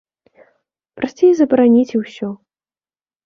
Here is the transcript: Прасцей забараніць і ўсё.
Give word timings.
Прасцей 0.99 1.31
забараніць 1.41 1.93
і 1.99 2.01
ўсё. 2.05 2.27